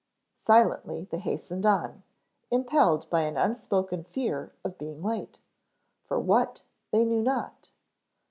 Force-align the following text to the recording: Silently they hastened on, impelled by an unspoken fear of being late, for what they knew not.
Silently 0.33 1.03
they 1.11 1.19
hastened 1.19 1.63
on, 1.63 2.01
impelled 2.49 3.07
by 3.11 3.21
an 3.21 3.37
unspoken 3.37 4.03
fear 4.03 4.51
of 4.65 4.79
being 4.79 5.03
late, 5.03 5.41
for 6.07 6.19
what 6.19 6.63
they 6.89 7.05
knew 7.05 7.21
not. 7.21 7.69